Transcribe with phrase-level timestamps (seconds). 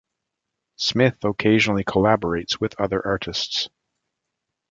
[0.77, 3.69] Smith occasionally collaborates with other artists.